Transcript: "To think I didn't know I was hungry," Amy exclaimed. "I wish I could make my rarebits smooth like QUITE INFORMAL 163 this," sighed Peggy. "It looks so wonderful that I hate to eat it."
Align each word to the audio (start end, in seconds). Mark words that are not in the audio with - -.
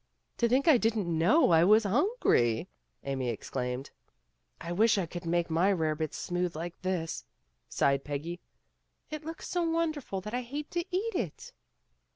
"To 0.37 0.49
think 0.49 0.67
I 0.67 0.79
didn't 0.79 1.15
know 1.15 1.51
I 1.51 1.63
was 1.63 1.83
hungry," 1.83 2.67
Amy 3.03 3.29
exclaimed. 3.29 3.91
"I 4.59 4.71
wish 4.71 4.97
I 4.97 5.05
could 5.05 5.27
make 5.27 5.51
my 5.51 5.71
rarebits 5.71 6.17
smooth 6.17 6.55
like 6.55 6.73
QUITE 6.81 6.89
INFORMAL 6.89 6.99
163 7.69 7.69
this," 7.69 7.77
sighed 7.77 8.03
Peggy. 8.03 8.39
"It 9.11 9.23
looks 9.23 9.47
so 9.47 9.61
wonderful 9.61 10.19
that 10.21 10.33
I 10.33 10.41
hate 10.41 10.71
to 10.71 10.79
eat 10.79 11.13
it." 11.13 11.53